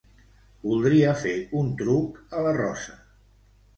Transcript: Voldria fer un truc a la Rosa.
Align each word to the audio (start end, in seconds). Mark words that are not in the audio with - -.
Voldria 0.69 1.11
fer 1.25 1.35
un 1.61 1.69
truc 1.83 2.17
a 2.39 2.43
la 2.49 2.55
Rosa. 2.59 2.97